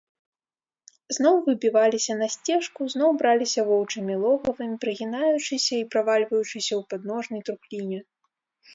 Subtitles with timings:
[1.17, 7.99] Зноў выбіваліся на сцежку, зноў браліся воўчымі логавамі, прыгінаючыся і правальваючыся ў падножнай трухліне.